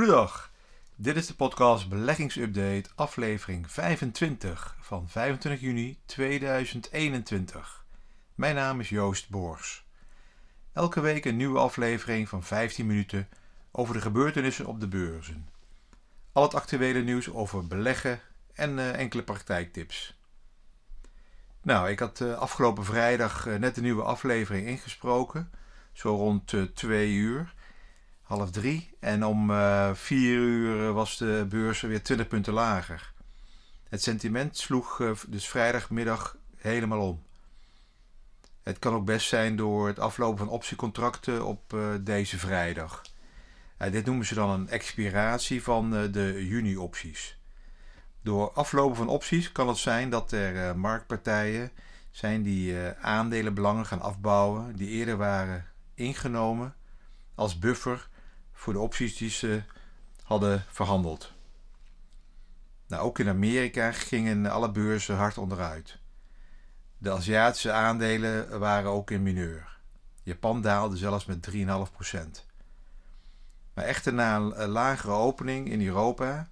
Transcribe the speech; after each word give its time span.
Goedendag. 0.00 0.50
Dit 0.96 1.16
is 1.16 1.26
de 1.26 1.34
podcast 1.34 1.88
Beleggingsupdate, 1.88 2.84
aflevering 2.94 3.70
25 3.70 4.76
van 4.80 5.08
25 5.08 5.60
juni 5.60 5.98
2021. 6.06 7.84
Mijn 8.34 8.54
naam 8.54 8.80
is 8.80 8.88
Joost 8.88 9.28
Boors. 9.28 9.84
Elke 10.72 11.00
week 11.00 11.24
een 11.24 11.36
nieuwe 11.36 11.58
aflevering 11.58 12.28
van 12.28 12.42
15 12.42 12.86
minuten 12.86 13.28
over 13.70 13.94
de 13.94 14.00
gebeurtenissen 14.00 14.66
op 14.66 14.80
de 14.80 14.88
beurzen. 14.88 15.48
Al 16.32 16.42
het 16.42 16.54
actuele 16.54 17.00
nieuws 17.00 17.32
over 17.32 17.66
beleggen 17.66 18.20
en 18.54 18.78
uh, 18.78 18.98
enkele 18.98 19.22
praktijktips. 19.22 20.18
Nou, 21.62 21.90
ik 21.90 21.98
had 21.98 22.20
uh, 22.20 22.38
afgelopen 22.38 22.84
vrijdag 22.84 23.46
uh, 23.46 23.56
net 23.56 23.76
een 23.76 23.82
nieuwe 23.82 24.02
aflevering 24.02 24.66
ingesproken, 24.66 25.50
zo 25.92 26.14
rond 26.14 26.54
2 26.74 27.12
uur 27.12 27.54
half 28.30 28.50
drie. 28.50 28.90
En 29.00 29.24
om 29.24 29.50
uh, 29.50 29.94
vier 29.94 30.36
uur 30.36 30.92
was 30.92 31.16
de 31.16 31.46
beurs 31.48 31.80
weer 31.80 32.02
20 32.02 32.28
punten 32.28 32.52
lager. 32.52 33.12
Het 33.88 34.02
sentiment 34.02 34.56
sloeg 34.56 34.98
uh, 34.98 35.10
dus 35.28 35.48
vrijdagmiddag 35.48 36.36
helemaal 36.56 37.00
om. 37.00 37.22
Het 38.62 38.78
kan 38.78 38.94
ook 38.94 39.04
best 39.04 39.28
zijn 39.28 39.56
door 39.56 39.86
het 39.86 39.98
aflopen 39.98 40.38
van 40.38 40.48
optiecontracten 40.48 41.46
op 41.46 41.76
deze 42.00 42.38
vrijdag. 42.38 43.02
dit 43.90 44.06
noemen 44.06 44.26
ze 44.26 44.34
dan 44.34 44.50
een 44.50 44.68
expiratie 44.68 45.62
van 45.62 45.90
de 45.90 46.46
juni-opties. 46.48 47.38
Door 48.22 48.52
aflopen 48.52 48.96
van 48.96 49.08
opties 49.08 49.52
kan 49.52 49.68
het 49.68 49.76
zijn 49.76 50.10
dat 50.10 50.32
er 50.32 50.78
marktpartijen 50.78 51.70
zijn 52.10 52.42
die 52.42 52.76
aandelenbelangen 53.00 53.86
gaan 53.86 54.00
afbouwen 54.00 54.76
die 54.76 54.88
eerder 54.88 55.16
waren 55.16 55.66
ingenomen 55.94 56.74
als 57.34 57.58
buffer 57.58 58.08
voor 58.60 58.72
de 58.72 58.78
opties 58.78 59.16
die 59.16 59.30
ze 59.30 59.62
hadden 60.22 60.64
verhandeld. 60.68 61.32
Nou, 62.86 63.02
ook 63.02 63.18
in 63.18 63.28
Amerika 63.28 63.92
gingen 63.92 64.46
alle 64.46 64.70
beurzen 64.70 65.16
hard 65.16 65.38
onderuit. 65.38 65.98
De 66.98 67.10
Aziatische 67.10 67.72
aandelen 67.72 68.58
waren 68.58 68.90
ook 68.90 69.10
in 69.10 69.22
mineur. 69.22 69.78
Japan 70.22 70.60
daalde 70.60 70.96
zelfs 70.96 71.24
met 71.24 71.50
3,5%. 71.50 71.58
Maar 73.74 73.84
echter 73.84 74.12
na 74.12 74.36
een 74.36 74.68
lagere 74.68 75.12
opening 75.12 75.70
in 75.70 75.86
Europa 75.86 76.48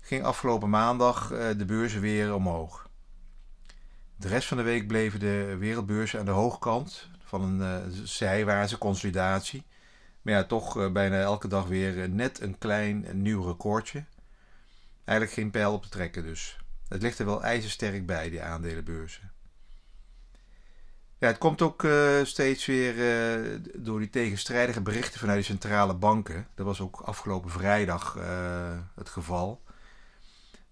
ging 0.00 0.24
afgelopen 0.24 0.70
maandag 0.70 1.30
eh, 1.30 1.48
de 1.56 1.64
beurzen 1.64 2.00
weer 2.00 2.34
omhoog. 2.34 2.88
De 4.16 4.28
rest 4.28 4.48
van 4.48 4.56
de 4.56 4.62
week 4.62 4.86
bleven 4.86 5.20
de 5.20 5.56
wereldbeurzen 5.58 6.18
aan 6.18 6.24
de 6.24 6.30
hoogkant 6.30 7.08
van 7.24 7.42
een 7.42 7.88
uh, 7.88 8.04
zijwaartse 8.04 8.78
consolidatie 8.78 9.64
maar 10.24 10.34
ja, 10.34 10.44
toch 10.44 10.76
uh, 10.76 10.92
bijna 10.92 11.20
elke 11.20 11.48
dag 11.48 11.66
weer 11.66 11.96
uh, 11.96 12.08
net 12.08 12.40
een 12.40 12.58
klein 12.58 13.08
een 13.08 13.22
nieuw 13.22 13.42
recordje. 13.42 14.04
Eigenlijk 15.04 15.38
geen 15.38 15.50
pijl 15.50 15.72
op 15.72 15.82
te 15.82 15.88
trekken 15.88 16.22
dus. 16.22 16.58
Het 16.88 17.02
ligt 17.02 17.18
er 17.18 17.26
wel 17.26 17.42
ijzersterk 17.42 18.06
bij, 18.06 18.30
die 18.30 18.42
aandelenbeurzen. 18.42 19.32
Ja, 21.18 21.26
het 21.26 21.38
komt 21.38 21.62
ook 21.62 21.86
steeds 22.22 22.66
weer 22.66 22.94
door 23.76 23.98
die 23.98 24.10
tegenstrijdige 24.10 24.80
berichten 24.80 25.20
vanuit 25.20 25.38
de 25.38 25.44
centrale 25.44 25.94
banken. 25.94 26.46
Dat 26.54 26.66
was 26.66 26.80
ook 26.80 27.00
afgelopen 27.00 27.50
vrijdag 27.50 28.18
het 28.94 29.08
geval. 29.08 29.62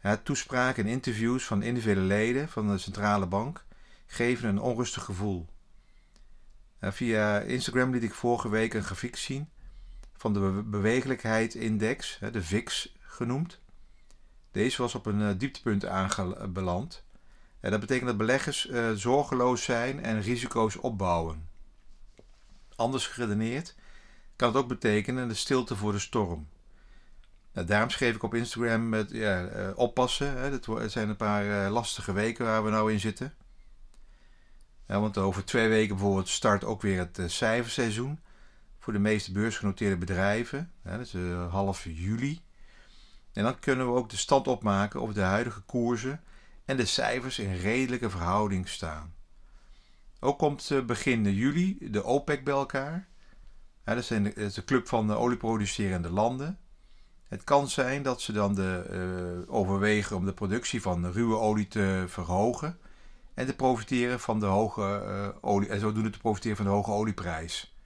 Ja, 0.02 0.16
toespraken 0.16 0.84
en 0.84 0.90
interviews 0.90 1.44
van 1.44 1.62
individuele 1.62 2.00
leden 2.00 2.48
van 2.48 2.68
de 2.68 2.78
centrale 2.78 3.26
bank 3.26 3.64
geven 4.06 4.48
een 4.48 4.60
onrustig 4.60 5.04
gevoel. 5.04 5.46
Nou, 6.82 6.94
via 6.94 7.40
Instagram 7.40 7.90
liet 7.90 8.02
ik 8.02 8.14
vorige 8.14 8.48
week 8.48 8.74
een 8.74 8.84
grafiek 8.84 9.16
zien 9.16 9.48
van 10.16 10.32
de 10.32 10.62
bewegelijkheidsindex, 10.66 12.18
de 12.32 12.42
VIX 12.42 12.96
genoemd. 13.00 13.60
Deze 14.50 14.82
was 14.82 14.94
op 14.94 15.06
een 15.06 15.22
eh, 15.22 15.38
dieptepunt 15.38 15.86
aangebeland. 15.86 17.04
Dat 17.60 17.80
betekent 17.80 18.06
dat 18.06 18.16
beleggers 18.16 18.70
zorgeloos 18.94 19.64
zijn 19.64 20.04
en 20.04 20.20
risico's 20.20 20.76
opbouwen. 20.76 21.48
Anders 22.76 23.06
geredeneerd 23.06 23.74
kan 24.36 24.48
het 24.48 24.56
ook 24.56 24.68
betekenen 24.68 25.28
de 25.28 25.34
stilte 25.34 25.76
voor 25.76 25.92
de 25.92 25.98
storm. 25.98 26.48
Nou, 27.52 27.66
daarom 27.66 27.90
schreef 27.90 28.14
ik 28.14 28.22
op 28.22 28.34
Instagram 28.34 28.88
met 28.88 29.10
ja, 29.10 29.72
oppassen. 29.74 30.38
Hè. 30.38 30.50
Het 30.50 30.92
zijn 30.92 31.08
een 31.08 31.16
paar 31.16 31.70
lastige 31.70 32.12
weken 32.12 32.44
waar 32.44 32.64
we 32.64 32.70
nou 32.70 32.92
in 32.92 33.00
zitten. 33.00 33.34
Want 35.00 35.18
over 35.18 35.44
twee 35.44 35.68
weken 35.68 35.96
bijvoorbeeld 35.96 36.28
start 36.28 36.64
ook 36.64 36.82
weer 36.82 36.98
het 36.98 37.18
uh, 37.18 37.28
cijferseizoen 37.28 38.20
voor 38.78 38.92
de 38.92 38.98
meeste 38.98 39.32
beursgenoteerde 39.32 39.96
bedrijven. 39.96 40.72
Dat 40.82 41.00
is 41.00 41.14
uh, 41.14 41.52
half 41.52 41.84
juli. 41.84 42.40
En 43.32 43.42
dan 43.42 43.58
kunnen 43.58 43.86
we 43.86 43.92
ook 43.92 44.10
de 44.10 44.16
stand 44.16 44.48
opmaken 44.48 45.00
of 45.00 45.12
de 45.12 45.20
huidige 45.20 45.60
koersen 45.60 46.20
en 46.64 46.76
de 46.76 46.84
cijfers 46.84 47.38
in 47.38 47.56
redelijke 47.56 48.10
verhouding 48.10 48.68
staan. 48.68 49.14
Ook 50.20 50.38
komt 50.38 50.70
uh, 50.70 50.84
begin 50.84 51.34
juli 51.34 51.78
de 51.90 52.04
OPEC 52.04 52.44
bij 52.44 52.54
elkaar. 52.54 53.08
Dat 53.84 54.10
is 54.10 54.54
de 54.54 54.64
club 54.64 54.88
van 54.88 55.06
de 55.06 55.14
olieproducerende 55.14 56.10
landen. 56.10 56.58
Het 57.28 57.44
kan 57.44 57.68
zijn 57.68 58.02
dat 58.02 58.20
ze 58.20 58.32
dan 58.32 58.54
de, 58.54 59.44
overwegen 59.48 60.16
om 60.16 60.24
de 60.24 60.32
productie 60.32 60.82
van 60.82 61.10
ruwe 61.10 61.36
olie 61.36 61.68
te 61.68 62.04
verhogen 62.08 62.78
en 63.42 63.48
te 63.48 63.56
profiteren 63.56 64.20
van 64.20 64.40
de 64.40 64.46
hoge 64.46 65.02
uh, 65.06 65.28
olie 65.40 65.68
en 65.68 65.80
zodoende 65.80 66.10
te 66.10 66.18
profiteren 66.18 66.56
van 66.56 66.66
de 66.66 66.72
hoge 66.72 66.90
olieprijs. 66.90 67.76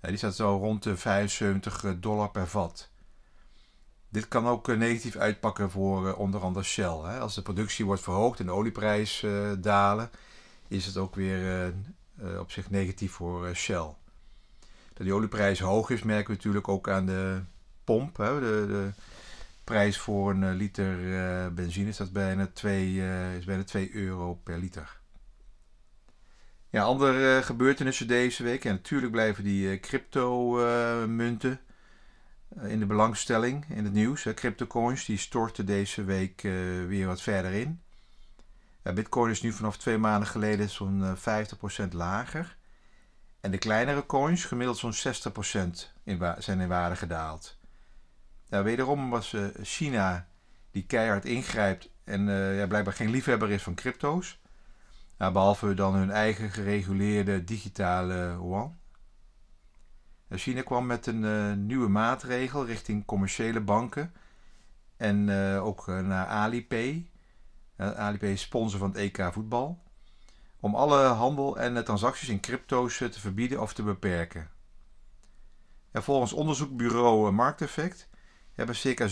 Die 0.00 0.16
staat 0.16 0.34
zo 0.34 0.56
rond 0.56 0.82
de 0.82 0.96
75 0.96 1.84
eh, 1.84 1.92
dollar 1.96 2.30
per 2.30 2.46
vat. 2.46 2.90
Dit 4.08 4.28
kan 4.28 4.46
ook 4.46 4.68
uh, 4.68 4.78
negatief 4.78 5.16
uitpakken 5.16 5.70
voor 5.70 6.14
onder 6.14 6.40
andere 6.40 6.64
Shell. 6.64 7.18
Als 7.20 7.34
de 7.34 7.42
productie 7.42 7.84
wordt 7.84 8.02
verhoogd 8.02 8.40
en 8.40 8.46
de 8.46 8.52
olieprijs 8.52 9.26
dalen, 9.58 10.10
is 10.68 10.86
het 10.86 10.96
ook 10.96 11.14
weer 11.14 11.72
op 12.40 12.50
zich 12.50 12.70
negatief 12.70 13.12
voor 13.12 13.54
Shell. 13.54 13.94
Dat 14.94 15.06
die 15.06 15.12
olieprijs 15.12 15.60
hoog 15.60 15.90
is, 15.90 16.02
merken 16.02 16.26
we 16.26 16.36
natuurlijk 16.36 16.68
ook 16.68 16.88
aan 16.88 17.06
de 17.06 17.42
pomp. 17.84 18.16
De, 18.16 18.40
de, 18.40 18.90
prijs 19.68 19.98
voor 19.98 20.30
een 20.30 20.42
eh, 20.42 20.54
liter 20.54 20.98
uh, 20.98 21.48
benzine 21.48 21.88
is 21.88 21.96
dat 21.96 22.12
bijna 22.12 22.46
2, 22.52 22.92
uh, 22.92 23.36
is 23.36 23.44
bijna 23.44 23.64
2 23.64 23.94
euro 23.94 24.34
per 24.34 24.58
liter. 24.58 25.00
Ja, 26.70 26.82
andere 26.82 27.42
gebeurtenissen 27.42 28.06
deze 28.06 28.42
week. 28.42 28.64
En 28.64 28.72
natuurlijk 28.72 29.12
blijven 29.12 29.44
die 29.44 29.80
crypto-munten 29.80 31.60
in 32.62 32.78
de 32.78 32.86
belangstelling 32.86 33.64
in 33.68 33.84
het 33.84 33.92
nieuws. 33.92 34.26
Cryptocoins 34.34 35.04
die 35.04 35.18
storten 35.18 35.66
deze 35.66 36.04
week 36.04 36.40
weer 36.88 37.06
wat 37.06 37.22
verder 37.22 37.52
in. 37.52 37.80
Bitcoin 38.82 39.30
is 39.30 39.42
nu 39.42 39.52
vanaf 39.52 39.76
twee 39.76 39.98
maanden 39.98 40.28
geleden 40.28 40.70
zo'n 40.70 41.16
50% 41.16 41.88
lager. 41.90 42.56
En 43.40 43.50
de 43.50 43.58
kleinere 43.58 44.06
coins 44.06 44.44
gemiddeld 44.44 44.78
zo'n 44.78 44.94
60% 44.94 45.70
in 46.04 46.34
zijn 46.38 46.60
in 46.60 46.68
waarde 46.68 46.96
gedaald. 46.96 47.57
Nou, 48.48 48.64
wederom 48.64 49.10
was 49.10 49.32
uh, 49.32 49.46
China 49.62 50.28
die 50.70 50.86
keihard 50.86 51.24
ingrijpt 51.24 51.90
en 52.04 52.28
uh, 52.28 52.58
ja, 52.58 52.66
blijkbaar 52.66 52.94
geen 52.94 53.10
liefhebber 53.10 53.50
is 53.50 53.62
van 53.62 53.74
crypto's. 53.74 54.40
Nou, 55.18 55.32
behalve 55.32 55.74
dan 55.74 55.94
hun 55.94 56.10
eigen 56.10 56.50
gereguleerde 56.50 57.44
digitale 57.44 58.14
yuan. 58.14 58.78
Nou, 60.28 60.40
China 60.40 60.62
kwam 60.62 60.86
met 60.86 61.06
een 61.06 61.22
uh, 61.22 61.52
nieuwe 61.52 61.88
maatregel 61.88 62.66
richting 62.66 63.04
commerciële 63.04 63.60
banken 63.60 64.12
en 64.96 65.30
ook 65.60 65.86
naar 65.86 66.26
Alipay. 66.26 67.10
Alipay 67.76 68.30
is 68.30 68.40
sponsor 68.40 68.78
van 68.78 68.88
het 68.88 68.98
EK 68.98 69.28
voetbal. 69.32 69.82
Om 70.60 70.74
alle 70.74 71.02
handel 71.02 71.58
en 71.58 71.84
transacties 71.84 72.28
in 72.28 72.40
crypto's 72.40 72.96
te 72.96 73.20
verbieden 73.20 73.60
of 73.60 73.72
te 73.72 73.82
beperken. 73.82 74.50
Ja, 75.92 76.02
volgens 76.02 76.32
onderzoekbureau 76.32 77.32
Markteffect 77.32 78.07
hebben 78.58 78.76
circa 78.76 79.08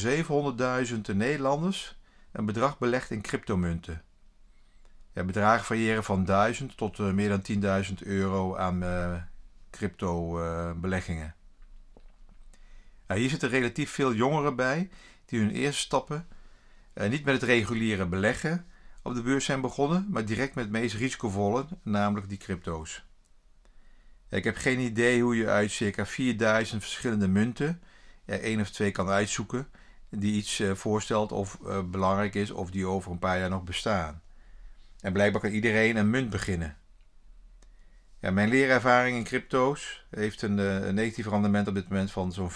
700.000 0.86 1.16
Nederlanders 1.16 1.98
een 2.32 2.46
bedrag 2.46 2.78
belegd 2.78 3.10
in 3.10 3.20
cryptomunten. 3.20 4.02
Ja, 5.12 5.24
bedragen 5.24 5.64
variëren 5.64 6.04
van 6.04 6.24
1000 6.24 6.76
tot 6.76 6.98
uh, 6.98 7.12
meer 7.12 7.28
dan 7.28 7.84
10.000 7.86 7.92
euro 7.98 8.56
aan 8.56 8.82
uh, 8.82 9.16
crypto-beleggingen. 9.70 11.34
Uh, 13.06 13.16
hier 13.16 13.28
zitten 13.28 13.48
relatief 13.48 13.90
veel 13.90 14.14
jongeren 14.14 14.56
bij 14.56 14.90
die 15.26 15.40
hun 15.40 15.50
eerste 15.50 15.80
stappen 15.80 16.28
eh, 16.92 17.08
niet 17.10 17.24
met 17.24 17.34
het 17.34 17.42
reguliere 17.42 18.06
beleggen 18.06 18.66
op 19.02 19.14
de 19.14 19.22
beurs 19.22 19.44
zijn 19.44 19.60
begonnen, 19.60 20.06
maar 20.10 20.24
direct 20.24 20.54
met 20.54 20.64
het 20.64 20.72
meest 20.72 20.94
risicovolle, 20.94 21.66
namelijk 21.82 22.28
die 22.28 22.38
crypto's. 22.38 23.04
Ik 24.28 24.44
heb 24.44 24.56
geen 24.56 24.78
idee 24.78 25.22
hoe 25.22 25.36
je 25.36 25.48
uit 25.48 25.70
circa 25.70 26.06
4000 26.06 26.82
verschillende 26.82 27.28
munten 27.28 27.82
er 28.26 28.40
één 28.40 28.60
of 28.60 28.70
twee 28.70 28.90
kan 28.90 29.08
uitzoeken 29.08 29.68
die 30.08 30.34
iets 30.34 30.60
uh, 30.60 30.74
voorstelt 30.74 31.32
of 31.32 31.58
uh, 31.64 31.82
belangrijk 31.82 32.34
is 32.34 32.50
of 32.50 32.70
die 32.70 32.86
over 32.86 33.10
een 33.10 33.18
paar 33.18 33.38
jaar 33.38 33.50
nog 33.50 33.64
bestaan. 33.64 34.22
En 35.00 35.12
blijkbaar 35.12 35.40
kan 35.40 35.50
iedereen 35.50 35.96
een 35.96 36.10
munt 36.10 36.30
beginnen. 36.30 36.76
Ja, 38.20 38.30
mijn 38.30 38.48
leerervaring 38.48 39.16
in 39.16 39.24
crypto's 39.24 40.06
heeft 40.10 40.42
een, 40.42 40.58
een 40.58 40.94
negatief 40.94 41.26
rendement 41.26 41.68
op 41.68 41.74
dit 41.74 41.88
moment 41.88 42.12
van 42.12 42.32
zo'n 42.32 42.50
55% 42.50 42.54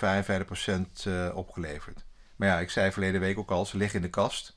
opgeleverd. 1.34 2.04
Maar 2.36 2.48
ja, 2.48 2.60
ik 2.60 2.70
zei 2.70 2.92
verleden 2.92 3.20
week 3.20 3.38
ook 3.38 3.50
al, 3.50 3.66
ze 3.66 3.76
liggen 3.76 3.96
in 3.96 4.04
de 4.04 4.10
kast. 4.10 4.56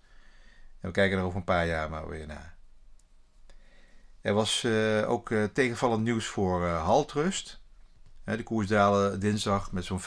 En 0.79 0.87
we 0.87 0.91
kijken 0.91 1.17
er 1.17 1.23
over 1.23 1.37
een 1.37 1.43
paar 1.43 1.67
jaar 1.67 1.89
maar 1.89 2.09
weer 2.09 2.27
naar. 2.27 2.55
Er 4.21 4.33
was 4.33 4.65
ook 5.05 5.33
tegenvallend 5.53 6.03
nieuws 6.03 6.25
voor 6.25 6.67
Haltrust. 6.67 7.61
de 8.23 8.43
koers 8.43 8.67
dalen 8.67 9.19
dinsdag 9.19 9.71
met 9.71 9.85
zo'n 9.85 10.01
5% 10.01 10.03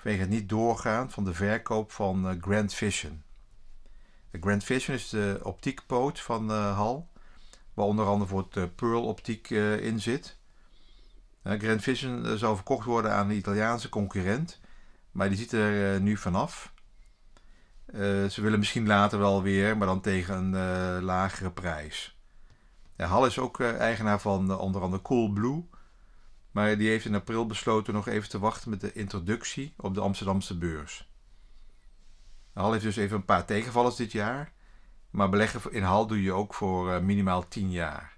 vanwege 0.00 0.22
het 0.22 0.30
niet 0.30 0.48
doorgaan 0.48 1.10
van 1.10 1.24
de 1.24 1.34
verkoop 1.34 1.92
van 1.92 2.38
Grand 2.40 2.74
Vision. 2.74 3.22
De 4.30 4.38
Grand 4.40 4.64
Vision 4.64 4.96
is 4.96 5.08
de 5.08 5.40
optiekpoot 5.42 6.20
van 6.20 6.50
Hal, 6.50 7.08
waar 7.74 7.86
onder 7.86 8.06
andere 8.06 8.30
voor 8.30 8.48
het 8.50 8.76
Pearl 8.76 9.04
optiek 9.06 9.50
in 9.80 10.00
zit. 10.00 10.38
Grand 11.42 11.82
Vision 11.82 12.38
zou 12.38 12.54
verkocht 12.54 12.86
worden 12.86 13.12
aan 13.12 13.30
een 13.30 13.36
Italiaanse 13.36 13.88
concurrent, 13.88 14.60
maar 15.10 15.28
die 15.28 15.38
ziet 15.38 15.52
er 15.52 16.00
nu 16.00 16.16
vanaf. 16.16 16.72
ze 18.28 18.36
willen 18.36 18.58
misschien 18.58 18.86
later 18.86 19.18
wel 19.18 19.42
weer, 19.42 19.76
maar 19.76 19.86
dan 19.86 20.00
tegen 20.00 20.54
een 20.54 21.02
lagere 21.02 21.50
prijs. 21.50 22.20
Ja, 23.00 23.06
Hal 23.06 23.26
is 23.26 23.38
ook 23.38 23.60
uh, 23.60 23.78
eigenaar 23.78 24.20
van 24.20 24.50
uh, 24.50 24.60
onder 24.60 24.82
andere 24.82 25.02
Coolblue. 25.02 25.64
Maar 26.50 26.78
die 26.78 26.88
heeft 26.88 27.04
in 27.04 27.14
april 27.14 27.46
besloten 27.46 27.94
nog 27.94 28.08
even 28.08 28.28
te 28.28 28.38
wachten 28.38 28.70
met 28.70 28.80
de 28.80 28.92
introductie 28.92 29.74
op 29.76 29.94
de 29.94 30.00
Amsterdamse 30.00 30.58
beurs. 30.58 31.08
Hal 32.52 32.72
heeft 32.72 32.84
dus 32.84 32.96
even 32.96 33.16
een 33.16 33.24
paar 33.24 33.44
tegenvallers 33.44 33.96
dit 33.96 34.12
jaar. 34.12 34.52
Maar 35.10 35.28
beleggen 35.28 35.72
in 35.72 35.82
Hal 35.82 36.06
doe 36.06 36.22
je 36.22 36.32
ook 36.32 36.54
voor 36.54 36.90
uh, 36.90 37.00
minimaal 37.00 37.48
10 37.48 37.70
jaar. 37.70 38.16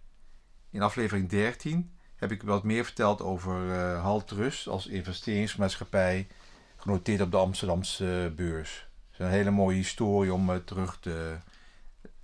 In 0.70 0.82
aflevering 0.82 1.29
13 1.29 1.93
heb 2.17 2.32
ik 2.32 2.43
wat 2.43 2.64
meer 2.64 2.84
verteld 2.84 3.20
over 3.20 3.67
uh, 3.67 4.02
Hal 4.02 4.25
Trust 4.25 4.67
als 4.69 4.87
investeringsmaatschappij 4.87 6.29
genoteerd 6.76 7.20
op 7.20 7.31
de 7.31 7.37
Amsterdamse 7.37 8.32
beurs. 8.37 8.87
Het 9.11 9.20
is 9.20 9.26
een 9.26 9.32
hele 9.32 9.50
mooie 9.50 9.76
historie 9.76 10.32
om 10.32 10.64
terug 10.64 11.00
te 11.00 11.38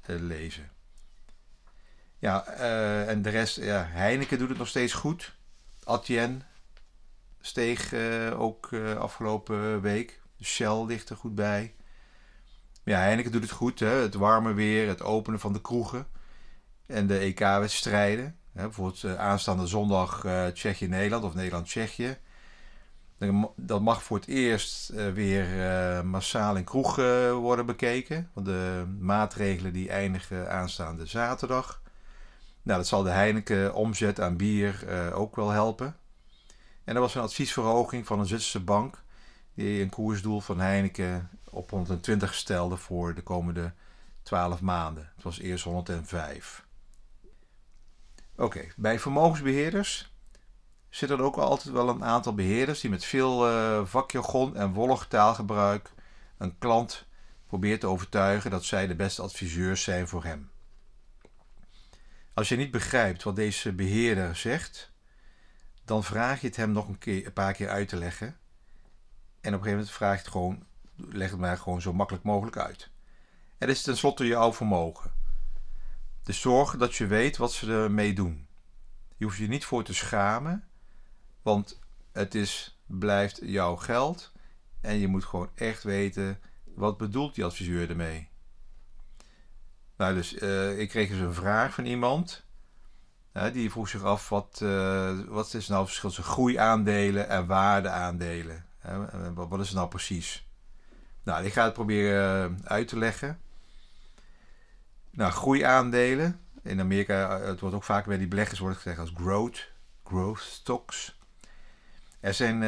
lezen. 0.04 0.70
Ja, 2.18 2.46
en 3.06 3.22
de 3.22 3.30
rest, 3.30 3.56
ja, 3.56 3.86
Heineken 3.90 4.38
doet 4.38 4.48
het 4.48 4.58
nog 4.58 4.68
steeds 4.68 4.92
goed. 4.92 5.37
Atien 5.88 6.42
steeg 7.40 7.92
uh, 7.92 8.40
ook 8.40 8.70
uh, 8.70 8.96
afgelopen 8.96 9.80
week. 9.80 10.20
Shell 10.42 10.84
ligt 10.84 11.08
er 11.08 11.16
goed 11.16 11.34
bij. 11.34 11.74
Ja, 12.84 12.98
Heineken 12.98 13.32
doet 13.32 13.42
het 13.42 13.50
goed. 13.50 13.80
Hè? 13.80 13.86
Het 13.86 14.14
warme 14.14 14.52
weer, 14.52 14.88
het 14.88 15.02
openen 15.02 15.40
van 15.40 15.52
de 15.52 15.60
kroegen. 15.60 16.06
En 16.86 17.06
de 17.06 17.18
EK-wedstrijden. 17.18 18.36
Bijvoorbeeld 18.52 19.16
aanstaande 19.16 19.66
zondag 19.66 20.24
Tsjechië-Nederland 20.52 21.24
of 21.24 21.34
Nederland-Tsjechië. 21.34 22.18
Dat 23.56 23.80
mag 23.80 24.02
voor 24.02 24.16
het 24.16 24.26
eerst 24.26 24.88
weer 25.14 25.46
massaal 26.06 26.56
in 26.56 26.64
kroegen 26.64 27.34
worden 27.34 27.66
bekeken. 27.66 28.30
Want 28.34 28.46
de 28.46 28.84
maatregelen 28.98 29.72
die 29.72 29.88
eindigen 29.88 30.50
aanstaande 30.50 31.06
zaterdag. 31.06 31.82
Nou, 32.68 32.80
dat 32.80 32.88
zal 32.88 33.02
de 33.02 33.10
Heineken 33.10 33.74
omzet 33.74 34.20
aan 34.20 34.36
bier 34.36 34.84
uh, 34.88 35.18
ook 35.18 35.36
wel 35.36 35.50
helpen. 35.50 35.96
En 36.84 36.94
er 36.94 37.00
was 37.00 37.14
een 37.14 37.22
adviesverhoging 37.22 38.06
van 38.06 38.18
een 38.18 38.26
Zwitserse 38.26 38.60
bank 38.60 39.02
die 39.54 39.82
een 39.82 39.90
koersdoel 39.90 40.40
van 40.40 40.60
Heineken 40.60 41.30
op 41.50 41.70
120 41.70 42.34
stelde 42.34 42.76
voor 42.76 43.14
de 43.14 43.22
komende 43.22 43.72
12 44.22 44.60
maanden. 44.60 45.12
Het 45.14 45.24
was 45.24 45.38
eerst 45.38 45.64
105. 45.64 46.64
Oké, 48.36 48.64
bij 48.76 48.98
vermogensbeheerders 48.98 50.12
zitten 50.88 51.18
er 51.18 51.24
ook 51.24 51.36
altijd 51.36 51.74
wel 51.74 51.88
een 51.88 52.04
aantal 52.04 52.34
beheerders 52.34 52.80
die 52.80 52.90
met 52.90 53.04
veel 53.04 53.50
uh, 53.50 53.84
vakjargon 53.84 54.56
en 54.56 54.72
wollig 54.72 55.06
taalgebruik 55.06 55.92
een 56.38 56.58
klant 56.58 57.06
probeert 57.46 57.80
te 57.80 57.86
overtuigen 57.86 58.50
dat 58.50 58.64
zij 58.64 58.86
de 58.86 58.96
beste 58.96 59.22
adviseurs 59.22 59.82
zijn 59.82 60.08
voor 60.08 60.24
hem. 60.24 60.50
Als 62.38 62.48
je 62.48 62.56
niet 62.56 62.70
begrijpt 62.70 63.22
wat 63.22 63.36
deze 63.36 63.72
beheerder 63.72 64.36
zegt, 64.36 64.92
dan 65.84 66.04
vraag 66.04 66.40
je 66.40 66.46
het 66.46 66.56
hem 66.56 66.72
nog 66.72 66.88
een, 66.88 66.98
keer, 66.98 67.26
een 67.26 67.32
paar 67.32 67.52
keer 67.52 67.68
uit 67.68 67.88
te 67.88 67.96
leggen. 67.96 68.26
En 68.26 68.34
op 68.34 69.44
een 69.44 69.52
gegeven 69.52 69.70
moment 69.70 69.90
vraag 69.90 70.12
je 70.12 70.18
het 70.18 70.28
gewoon, 70.28 70.66
leg 70.96 71.30
het 71.30 71.38
maar 71.38 71.58
gewoon 71.58 71.80
zo 71.80 71.92
makkelijk 71.92 72.24
mogelijk 72.24 72.56
uit. 72.56 72.90
Het 73.58 73.68
is 73.68 73.82
tenslotte 73.82 74.26
jouw 74.26 74.52
vermogen. 74.52 75.12
Dus 76.22 76.40
zorg 76.40 76.76
dat 76.76 76.94
je 76.94 77.06
weet 77.06 77.36
wat 77.36 77.52
ze 77.52 77.72
ermee 77.72 78.12
doen. 78.12 78.46
Je 79.16 79.24
hoeft 79.24 79.38
je 79.38 79.48
niet 79.48 79.64
voor 79.64 79.84
te 79.84 79.94
schamen, 79.94 80.68
want 81.42 81.80
het 82.12 82.34
is, 82.34 82.80
blijft 82.86 83.40
jouw 83.42 83.76
geld. 83.76 84.32
En 84.80 84.98
je 84.98 85.08
moet 85.08 85.24
gewoon 85.24 85.50
echt 85.54 85.82
weten, 85.82 86.40
wat 86.64 86.96
bedoelt 86.96 87.34
die 87.34 87.44
adviseur 87.44 87.90
ermee? 87.90 88.27
Nou, 89.98 90.14
dus 90.14 90.34
uh, 90.34 90.78
ik 90.78 90.88
kreeg 90.88 91.08
dus 91.08 91.18
een 91.18 91.34
vraag 91.34 91.74
van 91.74 91.84
iemand. 91.84 92.46
Die 93.52 93.70
vroeg 93.70 93.88
zich 93.88 94.02
af 94.02 94.28
wat, 94.28 94.60
uh, 94.62 95.18
wat 95.26 95.54
is 95.54 95.68
nou 95.68 95.80
het 95.80 95.88
verschil 95.88 96.08
tussen 96.08 96.32
groeiaandelen 96.32 97.28
en 97.28 97.46
waardeaandelen? 97.46 98.64
Wat, 99.34 99.48
wat 99.48 99.60
is 99.60 99.66
het 99.66 99.76
nou 99.76 99.88
precies? 99.88 100.46
Nou, 101.22 101.44
ik 101.44 101.52
ga 101.52 101.64
het 101.64 101.72
proberen 101.72 102.58
uit 102.64 102.88
te 102.88 102.98
leggen. 102.98 103.38
Nou, 105.10 105.32
groeiaandelen. 105.32 106.40
In 106.62 106.80
Amerika, 106.80 107.40
het 107.40 107.60
wordt 107.60 107.74
ook 107.74 107.84
vaak 107.84 108.06
bij 108.06 108.18
die 108.18 108.28
beleggers 108.28 108.58
wordt 108.58 108.76
gezegd 108.76 108.98
als 108.98 109.12
growth, 109.14 109.68
growth 110.04 110.40
stocks. 110.40 111.18
Er 112.20 112.34
zijn 112.34 112.60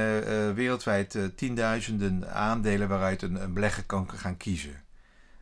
wereldwijd 0.55 1.19
tienduizenden 1.37 2.33
aandelen 2.33 2.89
waaruit 2.89 3.23
een 3.23 3.53
belegger 3.53 3.85
kan 3.85 4.11
gaan 4.11 4.37
kiezen. 4.37 4.83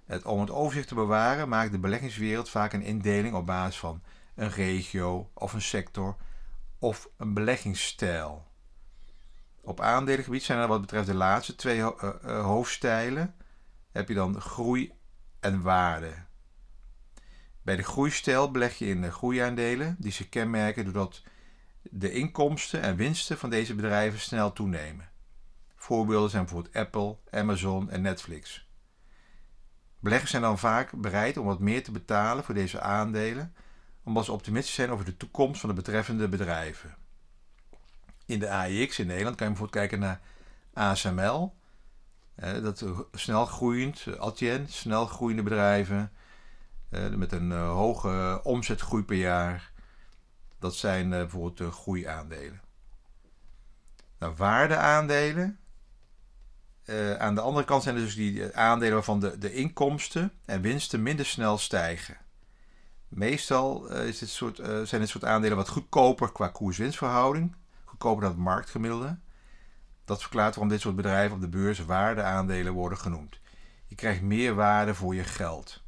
Het, 0.08 0.24
om 0.24 0.40
het 0.40 0.50
overzicht 0.50 0.88
te 0.88 0.94
bewaren 0.94 1.48
maakt 1.48 1.72
de 1.72 1.78
beleggingswereld 1.78 2.48
vaak 2.50 2.72
een 2.72 2.82
indeling 2.82 3.34
op 3.34 3.46
basis 3.46 3.78
van 3.78 4.02
een 4.34 4.50
regio 4.50 5.30
of 5.34 5.52
een 5.52 5.62
sector 5.62 6.16
of 6.78 7.08
een 7.16 7.34
beleggingsstijl. 7.34 8.46
Op 9.60 9.80
aandelengebied 9.80 10.42
zijn 10.42 10.58
er 10.58 10.68
wat 10.68 10.80
betreft 10.80 11.06
de 11.06 11.14
laatste 11.14 11.54
twee 11.54 11.78
uh, 11.78 11.90
uh, 12.24 12.44
hoofdstijlen 12.44 13.34
heb 13.92 14.08
je 14.08 14.14
dan 14.14 14.40
groei 14.40 14.92
en 15.40 15.62
waarde. 15.62 16.14
Bij 17.62 17.76
de 17.76 17.82
groeistijl 17.82 18.50
beleg 18.50 18.78
je 18.78 18.86
in 18.86 19.02
de 19.02 19.12
groeiaandelen 19.12 19.96
die 19.98 20.12
zich 20.12 20.28
kenmerken 20.28 20.84
doordat 20.84 21.22
de 21.82 22.12
inkomsten 22.12 22.82
en 22.82 22.96
winsten 22.96 23.38
van 23.38 23.50
deze 23.50 23.74
bedrijven 23.74 24.20
snel 24.20 24.52
toenemen. 24.52 25.10
Voorbeelden 25.76 26.30
zijn 26.30 26.44
bijvoorbeeld 26.44 26.74
Apple, 26.74 27.16
Amazon 27.30 27.90
en 27.90 28.02
Netflix. 28.02 28.67
Beleggers 30.00 30.30
zijn 30.30 30.42
dan 30.42 30.58
vaak 30.58 30.92
bereid 30.92 31.36
om 31.36 31.46
wat 31.46 31.58
meer 31.58 31.82
te 31.84 31.90
betalen 31.90 32.44
voor 32.44 32.54
deze 32.54 32.80
aandelen, 32.80 33.54
omdat 34.02 34.24
ze 34.24 34.32
optimistisch 34.32 34.74
zijn 34.74 34.90
over 34.90 35.04
de 35.04 35.16
toekomst 35.16 35.60
van 35.60 35.68
de 35.68 35.74
betreffende 35.74 36.28
bedrijven. 36.28 36.96
In 38.26 38.38
de 38.38 38.50
AIX 38.50 38.98
in 38.98 39.06
Nederland 39.06 39.36
kan 39.36 39.46
je 39.46 39.52
bijvoorbeeld 39.52 39.88
kijken 39.88 39.98
naar 39.98 40.20
ASML, 40.72 41.56
dat 42.62 42.84
snel 43.12 43.46
groeiend, 43.46 44.06
Adyen, 44.18 44.68
snel 44.68 45.06
groeiende 45.06 45.42
bedrijven 45.42 46.12
met 47.16 47.32
een 47.32 47.52
eh, 47.52 47.70
hoge 47.70 48.40
omzetgroei 48.42 49.04
per 49.04 49.16
jaar. 49.16 49.72
Dat 50.58 50.74
zijn 50.74 51.12
eh, 51.12 51.18
bijvoorbeeld 51.18 51.56
de 51.56 51.70
groeiaandelen. 51.70 52.60
Nou, 54.18 54.34
waardeaandelen, 54.36 55.58
uh, 56.88 57.14
aan 57.14 57.34
de 57.34 57.40
andere 57.40 57.64
kant 57.64 57.82
zijn 57.82 57.94
er 57.94 58.00
dus 58.00 58.14
die 58.14 58.56
aandelen 58.56 58.94
waarvan 58.94 59.20
de, 59.20 59.38
de 59.38 59.52
inkomsten 59.52 60.32
en 60.44 60.60
winsten 60.60 61.02
minder 61.02 61.26
snel 61.26 61.58
stijgen. 61.58 62.16
Meestal 63.08 63.92
uh, 63.92 64.06
is 64.06 64.34
soort, 64.34 64.56
zijn 64.82 65.00
dit 65.00 65.08
soort 65.08 65.24
aandelen 65.24 65.56
wat 65.56 65.68
goedkoper 65.68 66.32
qua 66.32 66.48
koers-winstverhouding, 66.48 67.54
goedkoper 67.84 68.22
dan 68.22 68.30
het 68.30 68.40
marktgemiddelde. 68.40 69.18
Dat 70.04 70.20
verklaart 70.20 70.54
waarom 70.54 70.72
dit 70.72 70.80
soort 70.80 70.96
bedrijven 70.96 71.36
op 71.36 71.40
de 71.40 71.48
beurs 71.48 71.84
waardeaandelen 71.84 72.72
worden 72.72 72.98
genoemd. 72.98 73.40
Je 73.86 73.94
krijgt 73.94 74.22
meer 74.22 74.54
waarde 74.54 74.94
voor 74.94 75.14
je 75.14 75.24
geld. 75.24 75.82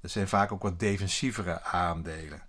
Dat 0.00 0.10
zijn 0.10 0.28
vaak 0.28 0.52
ook 0.52 0.62
wat 0.62 0.80
defensievere 0.80 1.62
aandelen. 1.62 2.42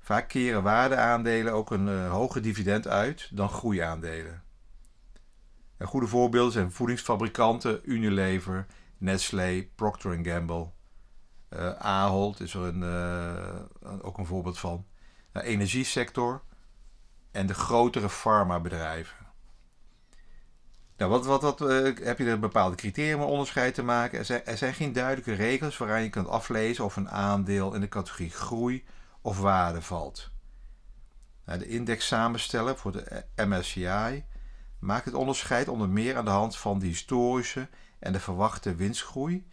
Vaak 0.00 0.28
keren 0.28 0.62
waardeaandelen 0.62 1.52
ook 1.52 1.70
een 1.70 2.06
hoger 2.06 2.42
dividend 2.42 2.88
uit 2.88 3.28
dan 3.32 3.48
groeiaandelen. 3.48 4.43
Goede 5.78 6.06
voorbeelden 6.06 6.52
zijn 6.52 6.72
voedingsfabrikanten 6.72 7.80
Unilever, 7.82 8.66
Nestlé, 8.98 9.68
Procter 9.74 10.18
Gamble. 10.22 10.70
Uh, 11.50 11.72
Ahold 11.72 12.40
is 12.40 12.54
er 12.54 12.60
een, 12.60 12.82
uh, 12.82 14.02
ook 14.02 14.18
een 14.18 14.26
voorbeeld 14.26 14.58
van. 14.58 14.86
De 15.32 15.42
energiesector 15.42 16.42
en 17.30 17.46
de 17.46 17.54
grotere 17.54 18.08
farmabedrijven. 18.08 19.16
Nou, 20.96 21.10
wat, 21.10 21.26
wat, 21.26 21.42
wat 21.42 21.60
uh, 21.60 21.96
heb 22.02 22.18
je 22.18 22.24
er 22.24 22.38
bepaalde 22.38 22.76
criteria 22.76 23.16
om 23.16 23.22
onderscheid 23.22 23.74
te 23.74 23.82
maken? 23.82 24.18
Er 24.18 24.24
zijn, 24.24 24.46
er 24.46 24.56
zijn 24.56 24.74
geen 24.74 24.92
duidelijke 24.92 25.32
regels 25.32 25.76
waaraan 25.76 26.02
je 26.02 26.10
kunt 26.10 26.28
aflezen 26.28 26.84
of 26.84 26.96
een 26.96 27.10
aandeel 27.10 27.74
in 27.74 27.80
de 27.80 27.88
categorie 27.88 28.30
groei 28.30 28.84
of 29.20 29.38
waarde 29.38 29.82
valt. 29.82 30.30
Nou, 31.44 31.58
de 31.58 31.68
index 31.68 32.06
samenstellen 32.06 32.78
voor 32.78 32.92
de 32.92 33.24
MSCI 33.36 34.24
maakt 34.84 35.04
het 35.04 35.14
onderscheid 35.14 35.68
onder 35.68 35.88
meer 35.88 36.16
aan 36.16 36.24
de 36.24 36.30
hand 36.30 36.56
van 36.56 36.78
de 36.78 36.86
historische 36.86 37.68
en 37.98 38.12
de 38.12 38.20
verwachte 38.20 38.74
winstgroei 38.74 39.46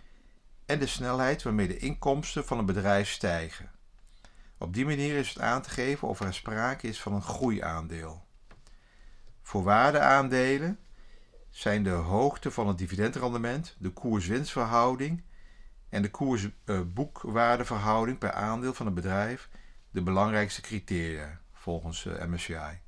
en 0.66 0.80
de 0.80 0.88
snelheid 0.88 1.44
waarmee 1.44 1.68
de 1.68 1.78
inkomsten 1.78 2.46
van 2.46 2.58
een 2.58 2.66
bedrijf 2.66 3.10
stijgen. 3.10 3.72
Op 4.58 4.74
die 4.74 4.86
manier 4.86 5.18
is 5.18 5.30
het 5.30 5.40
aan 5.40 5.62
te 5.62 5.70
geven 5.70 6.08
of 6.08 6.20
er 6.20 6.34
sprake 6.34 6.88
is 6.88 7.02
van 7.02 7.14
een 7.14 7.22
groeiaandeel. 7.22 8.26
Voor 9.42 9.64
waardeaandelen 9.64 10.80
zijn 11.50 11.84
de 11.84 11.90
hoogte 11.90 12.52
van 12.52 12.68
het 12.68 12.78
dividendrendement, 12.78 13.76
de 13.80 13.90
koers-winstverhouding 13.90 15.24
en 15.90 16.02
de 16.02 16.12
koers-boekwaardeverhouding 16.12 18.18
per 18.18 18.32
aandeel 18.32 18.74
van 18.74 18.88
een 18.88 18.94
bedrijf 18.94 19.50
de 19.90 20.02
belangrijkste 20.02 20.62
criteria 20.62 21.42
volgens 21.54 22.06
eh, 22.06 22.26
MSCI. 22.26 22.80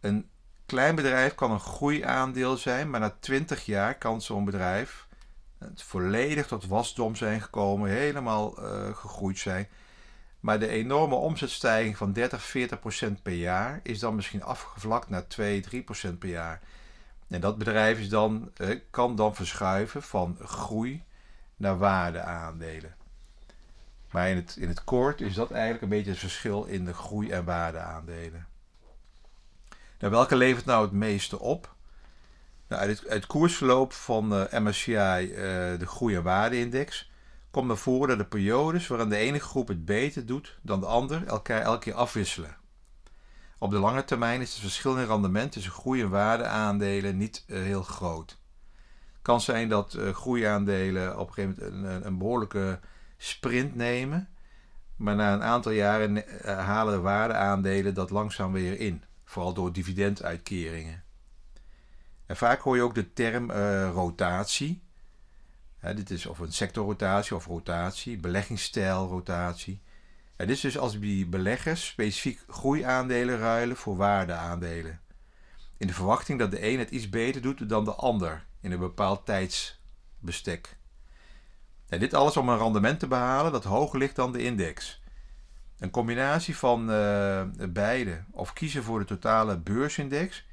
Een 0.00 0.30
klein 0.70 0.94
bedrijf 0.94 1.34
kan 1.34 1.50
een 1.50 1.60
groeiaandeel 1.60 2.56
zijn, 2.56 2.90
maar 2.90 3.00
na 3.00 3.16
20 3.20 3.64
jaar 3.64 3.98
kan 3.98 4.22
zo'n 4.22 4.44
bedrijf 4.44 5.06
het 5.58 5.82
volledig 5.82 6.46
tot 6.46 6.66
wasdom 6.66 7.16
zijn 7.16 7.40
gekomen, 7.40 7.90
helemaal 7.90 8.64
uh, 8.64 8.96
gegroeid 8.96 9.38
zijn. 9.38 9.68
Maar 10.40 10.58
de 10.58 10.68
enorme 10.68 11.14
omzetstijging 11.14 11.96
van 11.96 12.12
30, 12.12 12.42
40 12.42 12.80
procent 12.80 13.22
per 13.22 13.32
jaar 13.32 13.80
is 13.82 13.98
dan 13.98 14.14
misschien 14.14 14.42
afgevlakt 14.42 15.08
naar 15.08 15.26
2, 15.26 15.60
3 15.60 15.82
procent 15.82 16.18
per 16.18 16.28
jaar. 16.28 16.60
En 17.28 17.40
dat 17.40 17.58
bedrijf 17.58 17.98
is 17.98 18.08
dan, 18.08 18.50
uh, 18.56 18.80
kan 18.90 19.16
dan 19.16 19.34
verschuiven 19.34 20.02
van 20.02 20.36
groei 20.40 21.02
naar 21.56 21.78
waardeaandelen. 21.78 22.94
Maar 24.10 24.28
in 24.28 24.36
het, 24.36 24.56
in 24.56 24.68
het 24.68 24.84
kort 24.84 25.20
is 25.20 25.34
dat 25.34 25.50
eigenlijk 25.50 25.82
een 25.82 25.88
beetje 25.88 26.10
het 26.10 26.20
verschil 26.20 26.64
in 26.64 26.84
de 26.84 26.94
groei- 26.94 27.30
en 27.30 27.44
waardeaandelen. 27.44 28.49
Nou, 30.00 30.12
welke 30.12 30.36
levert 30.36 30.64
nou 30.64 30.82
het 30.82 30.92
meeste 30.92 31.38
op? 31.38 31.74
Nou, 32.68 32.82
uit, 32.82 33.04
het, 33.06 33.26
koersverloop 33.26 33.92
van 33.92 34.34
eh, 34.34 34.60
MSCI, 34.60 34.92
uh, 34.92 35.36
de 35.78 35.86
groei- 35.86 36.14
en 36.14 36.22
waardeindex, 36.22 37.10
komt 37.50 37.66
naar 37.66 37.76
voren 37.76 38.08
dat 38.08 38.18
de 38.18 38.24
periodes 38.24 38.86
waarin 38.86 39.08
de 39.08 39.16
ene 39.16 39.38
groep 39.38 39.68
het 39.68 39.84
beter 39.84 40.26
doet 40.26 40.58
dan 40.62 40.80
de 40.80 40.86
ander 40.86 41.26
elkaar 41.26 41.62
elke 41.62 41.78
keer 41.78 41.94
afwisselen. 41.94 42.56
Op 43.58 43.70
de 43.70 43.78
lange 43.78 44.04
termijn 44.04 44.40
is 44.40 44.52
het 44.52 44.60
verschil 44.60 44.96
in 44.96 45.06
rendement 45.06 45.52
tussen 45.52 45.72
groei- 45.72 46.02
en 46.02 46.10
waardeaandelen 46.10 47.16
niet 47.16 47.44
uh, 47.46 47.62
heel 47.62 47.82
groot. 47.82 48.30
Het 49.12 49.22
kan 49.22 49.40
zijn 49.40 49.68
dat 49.68 49.98
groeiaandelen 50.12 51.18
op 51.18 51.28
een 51.28 51.34
gegeven 51.34 51.74
moment 51.74 51.94
een, 51.94 52.06
een 52.06 52.18
behoorlijke 52.18 52.80
sprint 53.16 53.74
nemen. 53.74 54.28
Maar 54.96 55.16
na 55.16 55.32
een 55.32 55.42
aantal 55.42 55.72
jaren 55.72 56.42
eh, 56.42 56.58
halen 56.58 56.94
de 56.94 57.00
waardeaandelen 57.00 57.94
dat 57.94 58.10
langzaam 58.10 58.52
weer 58.52 58.80
in. 58.80 59.04
Vooral 59.30 59.52
door 59.52 59.72
dividenduitkeringen. 59.72 61.04
En 62.26 62.36
vaak 62.36 62.60
hoor 62.60 62.76
je 62.76 62.82
ook 62.82 62.94
de 62.94 63.12
term 63.12 63.50
uh, 63.50 63.90
rotatie. 63.92 64.82
dit 65.80 66.10
is 66.10 66.26
of 66.26 66.38
een 66.38 66.52
sectorrotatie 66.52 67.36
of 67.36 67.46
rotatie, 67.46 68.16
beleggingsstijl 68.16 69.06
rotatie. 69.06 69.80
En 70.36 70.46
dit 70.46 70.56
is 70.56 70.62
dus 70.62 70.78
als 70.78 70.98
die 70.98 71.26
beleggers 71.26 71.86
specifiek 71.86 72.44
groeiaandelen 72.48 73.38
ruilen 73.38 73.76
voor 73.76 73.96
waardeaandelen. 73.96 75.00
In 75.76 75.86
de 75.86 75.94
verwachting 75.94 76.38
dat 76.38 76.50
de 76.50 76.66
een 76.66 76.78
het 76.78 76.90
iets 76.90 77.08
beter 77.08 77.42
doet 77.42 77.68
dan 77.68 77.84
de 77.84 77.94
ander 77.94 78.46
in 78.60 78.72
een 78.72 78.78
bepaald 78.78 79.26
tijdsbestek 79.26 80.78
dit 81.98 82.14
alles 82.14 82.36
om 82.36 82.48
een 82.48 82.58
rendement 82.58 82.98
te 82.98 83.06
behalen 83.06 83.52
dat 83.52 83.64
hoger 83.64 83.98
ligt 83.98 84.16
dan 84.16 84.32
de 84.32 84.42
index. 84.42 84.99
Een 85.80 85.90
combinatie 85.90 86.56
van 86.56 86.90
uh, 86.90 87.42
beide 87.68 88.24
of 88.30 88.52
kiezen 88.52 88.82
voor 88.82 88.98
de 88.98 89.04
totale 89.04 89.58
beursindex 89.58 90.46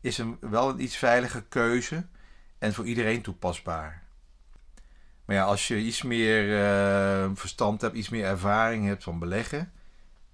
is 0.00 0.18
een, 0.18 0.36
wel 0.40 0.68
een 0.68 0.82
iets 0.82 0.96
veilige 0.96 1.42
keuze 1.42 2.06
en 2.58 2.74
voor 2.74 2.86
iedereen 2.86 3.22
toepasbaar. 3.22 4.02
Maar 5.24 5.36
ja, 5.36 5.44
als 5.44 5.68
je 5.68 5.76
iets 5.76 6.02
meer 6.02 6.48
uh, 6.48 7.30
verstand 7.34 7.80
hebt, 7.80 7.96
iets 7.96 8.08
meer 8.08 8.24
ervaring 8.24 8.86
hebt 8.86 9.02
van 9.02 9.18
beleggen, 9.18 9.72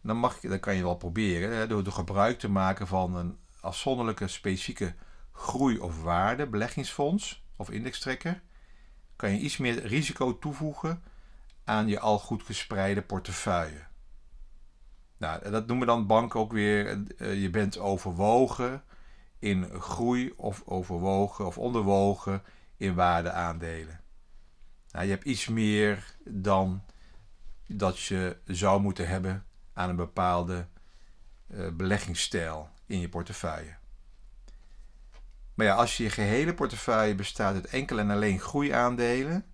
dan, 0.00 0.16
mag, 0.16 0.40
dan 0.40 0.60
kan 0.60 0.74
je 0.74 0.82
wel 0.82 0.96
proberen 0.96 1.56
hè, 1.56 1.66
door, 1.66 1.84
door 1.84 1.92
gebruik 1.92 2.38
te 2.38 2.50
maken 2.50 2.86
van 2.86 3.16
een 3.16 3.38
afzonderlijke 3.60 4.28
specifieke 4.28 4.94
groei- 5.32 5.78
of 5.78 6.02
waarde 6.02 6.46
beleggingsfonds 6.46 7.44
of 7.56 7.70
indextrekker 7.70 8.42
kan 9.16 9.30
je 9.30 9.38
iets 9.38 9.56
meer 9.56 9.86
risico 9.86 10.38
toevoegen 10.38 11.02
aan 11.64 11.88
je 11.88 12.00
al 12.00 12.18
goed 12.18 12.42
gespreide 12.42 13.02
portefeuille. 13.02 13.84
Nou, 15.16 15.50
dat 15.50 15.66
noemen 15.66 15.87
dan 15.87 16.06
banken 16.06 16.40
ook 16.40 16.52
weer, 16.52 17.02
uh, 17.18 17.42
je 17.42 17.50
bent 17.50 17.78
overwogen 17.78 18.82
in 19.38 19.80
groei 19.80 20.32
of 20.37 20.62
overwogen 20.64 21.46
of 21.46 21.58
onderwogen 21.58 22.42
in 22.76 22.94
waardeaandelen. 22.94 24.00
Nou, 24.90 25.04
je 25.04 25.11
hebt 25.11 25.25
iets 25.25 25.49
meer 25.49 26.14
dan 26.25 26.82
dat 27.66 27.99
je 27.99 28.37
zou 28.44 28.80
moeten 28.80 29.08
hebben 29.08 29.44
aan 29.73 29.88
een 29.88 29.96
bepaalde 29.96 30.66
uh, 31.49 31.68
beleggingsstijl 31.73 32.68
in 32.87 33.00
je 33.00 33.08
portefeuille. 33.08 33.75
Maar 35.54 35.66
ja, 35.66 35.75
als 35.75 35.96
je 35.96 36.11
gehele 36.11 36.54
portefeuille 36.54 37.14
bestaat 37.14 37.54
uit 37.54 37.66
enkel 37.66 37.99
en 37.99 38.11
alleen 38.11 38.40
groeiaandelen. 38.40 39.44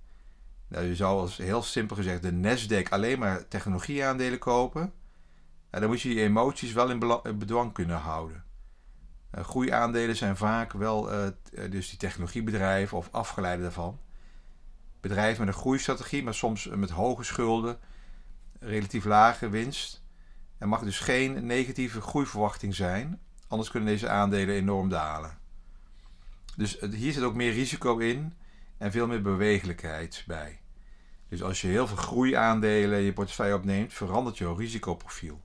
Nou, 0.68 0.84
je 0.84 0.96
zou 0.96 1.20
als 1.20 1.36
heel 1.36 1.62
simpel 1.62 1.96
gezegd 1.96 2.22
de 2.22 2.32
Nasdaq 2.32 2.88
alleen 2.88 3.18
maar 3.18 3.48
technologieaandelen 3.48 4.38
kopen. 4.38 4.92
Dan 5.80 5.88
moet 5.88 6.00
je 6.00 6.14
je 6.14 6.22
emoties 6.22 6.72
wel 6.72 6.90
in 6.90 6.98
bedwang 7.38 7.72
kunnen 7.72 7.96
houden. 7.96 8.44
Uh, 9.34 9.44
groeiaandelen 9.44 10.16
zijn 10.16 10.36
vaak 10.36 10.72
wel 10.72 11.12
uh, 11.12 11.28
dus 11.70 11.88
die 11.88 11.98
technologiebedrijven 11.98 12.98
of 12.98 13.08
afgeleiden 13.10 13.62
daarvan. 13.62 14.00
Bedrijven 15.00 15.44
met 15.44 15.54
een 15.54 15.60
groeistrategie, 15.60 16.22
maar 16.22 16.34
soms 16.34 16.66
met 16.66 16.90
hoge 16.90 17.22
schulden, 17.22 17.78
relatief 18.58 19.04
lage 19.04 19.48
winst. 19.48 20.02
Er 20.58 20.68
mag 20.68 20.82
dus 20.82 20.98
geen 20.98 21.46
negatieve 21.46 22.00
groeiverwachting 22.00 22.74
zijn, 22.74 23.20
anders 23.48 23.70
kunnen 23.70 23.88
deze 23.88 24.08
aandelen 24.08 24.54
enorm 24.54 24.88
dalen. 24.88 25.38
Dus 26.56 26.80
hier 26.80 27.12
zit 27.12 27.22
ook 27.22 27.34
meer 27.34 27.52
risico 27.52 27.98
in 27.98 28.32
en 28.78 28.90
veel 28.90 29.06
meer 29.06 29.22
bewegelijkheid 29.22 30.24
bij. 30.26 30.60
Dus 31.28 31.42
als 31.42 31.60
je 31.60 31.66
heel 31.66 31.86
veel 31.86 31.96
groeiaandelen 31.96 32.98
in 32.98 33.04
je 33.04 33.12
portefeuille 33.12 33.54
opneemt, 33.54 33.92
verandert 33.92 34.38
je 34.38 34.54
risicoprofiel. 34.54 35.40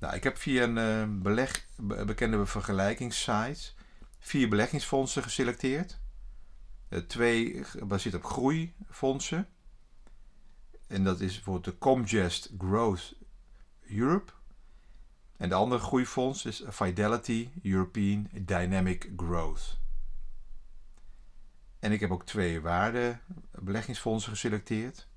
Nou, 0.00 0.14
ik 0.14 0.24
heb 0.24 0.36
via 0.36 0.62
een 0.62 1.22
beleg, 1.22 1.66
bekende 2.06 2.46
vergelijkingssite 2.46 3.72
vier 4.18 4.48
beleggingsfondsen 4.48 5.22
geselecteerd. 5.22 5.98
Uh, 6.88 6.98
twee 7.00 7.64
gebaseerd 7.64 8.14
op 8.14 8.24
groeifondsen. 8.24 9.48
En 10.86 11.04
dat 11.04 11.20
is 11.20 11.34
bijvoorbeeld 11.34 11.64
de 11.64 11.78
Comgest 11.78 12.52
Growth 12.58 13.14
Europe. 13.88 14.32
En 15.36 15.48
de 15.48 15.54
andere 15.54 15.80
groeifonds 15.80 16.44
is 16.44 16.62
Fidelity 16.70 17.48
European 17.62 18.28
Dynamic 18.32 19.10
Growth. 19.16 19.78
En 21.78 21.92
ik 21.92 22.00
heb 22.00 22.10
ook 22.10 22.26
twee 22.26 22.60
waardebeleggingsfondsen 22.60 24.32
geselecteerd. 24.32 25.08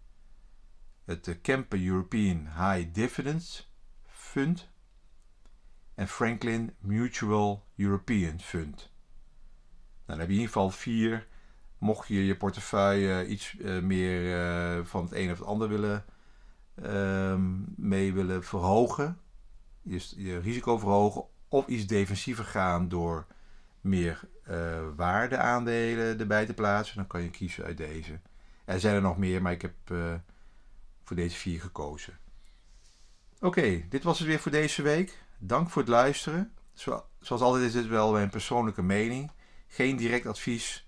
Het 1.03 1.37
Kempen 1.41 1.85
European 1.85 2.37
High 2.37 2.93
Dividends 2.93 3.71
Fund 4.05 4.71
en 5.95 6.07
Franklin 6.07 6.75
Mutual 6.79 7.65
European 7.75 8.39
Fund. 8.39 8.75
Nou, 8.75 8.87
dan 10.05 10.19
heb 10.19 10.27
je 10.27 10.33
in 10.33 10.39
ieder 10.39 10.53
geval 10.53 10.69
vier. 10.69 11.27
Mocht 11.77 12.07
je 12.07 12.25
je 12.25 12.37
portefeuille 12.37 13.27
iets 13.27 13.55
uh, 13.59 13.81
meer 13.81 14.21
uh, 14.21 14.85
van 14.85 15.03
het 15.03 15.13
een 15.13 15.31
of 15.31 15.37
het 15.37 15.47
ander 15.47 15.69
willen 15.69 16.05
uh, 16.75 17.35
mee 17.75 18.13
willen 18.13 18.43
verhogen, 18.43 19.19
je, 19.81 20.07
je 20.15 20.39
risico 20.39 20.77
verhogen 20.77 21.25
of 21.47 21.67
iets 21.67 21.87
defensiever 21.87 22.45
gaan 22.45 22.89
door 22.89 23.27
meer 23.81 24.27
waardeaandelen 24.95 26.19
erbij 26.19 26.45
te 26.45 26.53
plaatsen. 26.53 26.95
Dan 26.95 27.07
kan 27.07 27.21
je 27.21 27.29
kiezen 27.29 27.63
uit 27.63 27.77
deze. 27.77 28.19
Er 28.65 28.79
zijn 28.79 28.95
er 28.95 29.01
nog 29.01 29.17
meer, 29.17 29.41
maar 29.41 29.51
ik 29.51 29.61
heb 29.61 29.73
voor 31.03 31.15
deze 31.15 31.37
vier 31.37 31.61
gekozen. 31.61 32.17
Oké, 33.39 33.83
dit 33.89 34.03
was 34.03 34.19
het 34.19 34.27
weer 34.27 34.39
voor 34.39 34.51
deze 34.51 34.81
week. 34.81 35.22
Dank 35.45 35.69
voor 35.69 35.81
het 35.81 35.91
luisteren. 35.91 36.51
Zo, 36.73 37.05
zoals 37.19 37.41
altijd 37.41 37.63
is 37.63 37.71
dit 37.71 37.87
wel 37.87 38.11
mijn 38.11 38.29
persoonlijke 38.29 38.81
mening. 38.81 39.31
Geen 39.67 39.95
direct 39.95 40.25
advies. 40.25 40.87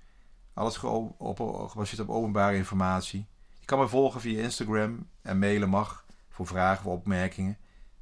Alles 0.54 0.78
gebaseerd 0.78 2.00
op 2.00 2.10
openbare 2.10 2.56
informatie. 2.56 3.28
Je 3.60 3.66
kan 3.66 3.80
me 3.80 3.88
volgen 3.88 4.22
via 4.22 4.42
Instagram 4.42 5.10
en 5.22 5.40
mailen 5.40 5.70
mag 5.70 6.06
voor 6.30 6.48
vragen 6.48 6.86
of 6.86 6.98
opmerkingen 6.98 7.58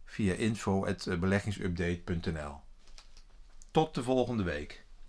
via 0.06 0.34
info.beleggingsupdate.nl. 0.34 2.60
Tot 3.72 3.96
de 3.96 4.04
volgende 4.04 4.44
week. 4.44 4.83